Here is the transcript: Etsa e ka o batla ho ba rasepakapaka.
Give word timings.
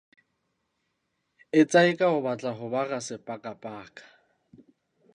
Etsa 1.59 1.81
e 1.91 1.93
ka 1.99 2.07
o 2.17 2.19
batla 2.25 2.51
ho 2.57 2.65
ba 2.73 2.81
rasepakapaka. 2.89 4.03